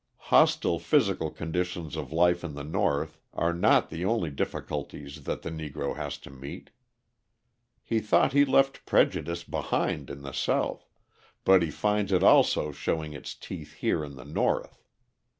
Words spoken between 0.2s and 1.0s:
Hostile